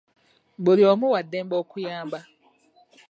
[0.63, 2.19] Buli omu wa ddembe okuyamba.